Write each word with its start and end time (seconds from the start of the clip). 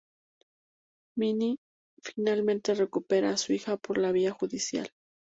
Mimí 1.15 1.59
finalmente 2.01 2.73
recupera 2.73 3.29
a 3.29 3.37
su 3.37 3.53
hija 3.53 3.77
por 3.77 3.99
la 3.99 4.11
vía 4.11 4.31
judicial. 4.31 4.89